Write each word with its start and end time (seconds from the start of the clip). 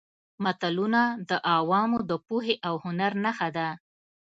متلونه 0.43 1.01
د 1.29 1.31
عوامو 1.55 1.99
د 2.09 2.11
پوهې 2.27 2.55
او 2.67 2.75
هنر 2.85 3.13
نښه 3.23 3.49
ده 3.57 3.67